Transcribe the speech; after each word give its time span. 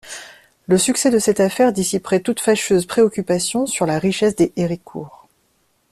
Le 0.65 0.79
succès 0.79 1.11
de 1.11 1.19
cette 1.19 1.39
affaire 1.39 1.71
dissiperait 1.71 2.21
toute 2.21 2.39
fâcheuse 2.39 2.87
préoccupation 2.87 3.67
sur 3.67 3.85
la 3.85 3.99
richesse 3.99 4.35
des 4.35 4.51
Héricourt. 4.55 5.27